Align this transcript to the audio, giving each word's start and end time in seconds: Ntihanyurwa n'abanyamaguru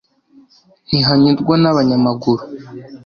Ntihanyurwa 0.87 1.55
n'abanyamaguru 1.61 2.41